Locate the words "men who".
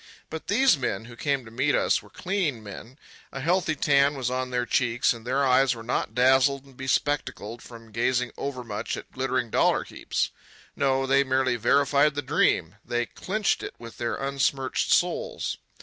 0.79-1.15